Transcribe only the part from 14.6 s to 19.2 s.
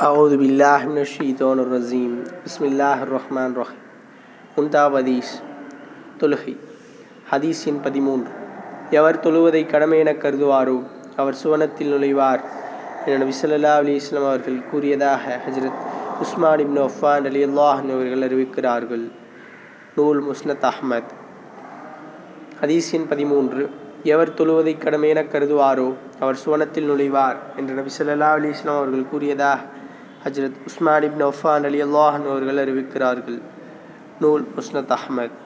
கூறியதாக ஹஜ்ரத் உஸ்மான் இப்னு ஒஃபான் அலி அல்லாஹன் அவர்கள் அறிவிக்கிறார்கள்.